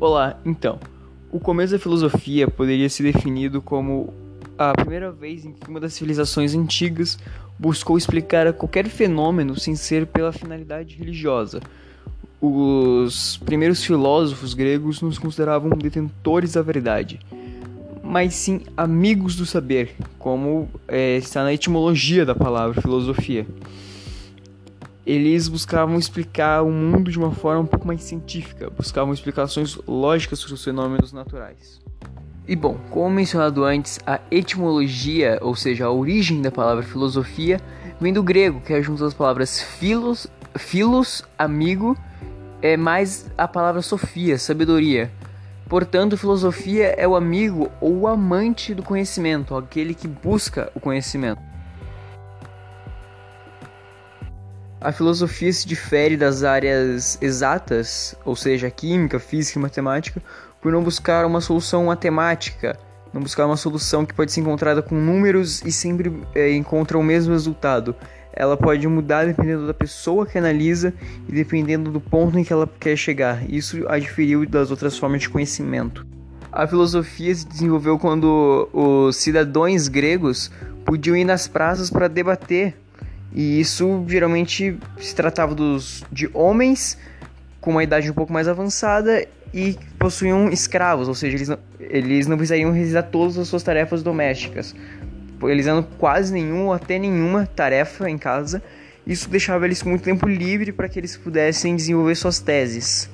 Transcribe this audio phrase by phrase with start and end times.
[0.00, 0.78] Olá, então,
[1.32, 4.14] o começo da filosofia poderia ser definido como
[4.56, 7.18] a primeira vez em que uma das civilizações antigas
[7.58, 11.60] buscou explicar qualquer fenômeno sem ser pela finalidade religiosa.
[12.40, 17.18] Os primeiros filósofos gregos nos consideravam detentores da verdade,
[18.00, 23.44] mas sim amigos do saber, como é, está na etimologia da palavra filosofia
[25.08, 30.44] eles buscavam explicar o mundo de uma forma um pouco mais científica, buscavam explicações lógicas
[30.44, 31.80] para os fenômenos naturais.
[32.46, 37.58] E bom, como mencionado antes, a etimologia, ou seja, a origem da palavra filosofia,
[37.98, 40.26] vem do grego, que é junto das palavras filos,
[40.58, 41.96] filos, amigo,
[42.60, 45.10] é mais a palavra sofia, sabedoria.
[45.70, 51.47] Portanto, filosofia é o amigo ou o amante do conhecimento, aquele que busca o conhecimento.
[54.80, 60.22] A filosofia se difere das áreas exatas, ou seja, química, física e matemática,
[60.62, 62.78] por não buscar uma solução matemática,
[63.12, 67.02] não buscar uma solução que pode ser encontrada com números e sempre é, encontra o
[67.02, 67.94] mesmo resultado.
[68.32, 70.94] Ela pode mudar dependendo da pessoa que analisa
[71.28, 73.50] e dependendo do ponto em que ela quer chegar.
[73.50, 76.06] Isso a diferiu das outras formas de conhecimento.
[76.52, 80.52] A filosofia se desenvolveu quando os cidadãos gregos
[80.84, 82.76] podiam ir nas praças para debater
[83.32, 86.98] e isso geralmente se tratava dos, de homens
[87.60, 92.26] com uma idade um pouco mais avançada e possuíam escravos, ou seja, eles não, eles
[92.26, 94.74] não precisariam realizar todas as suas tarefas domésticas,
[95.40, 98.62] realizando quase nenhuma ou até nenhuma tarefa em casa.
[99.06, 103.08] Isso deixava eles com muito tempo livre para que eles pudessem desenvolver suas teses.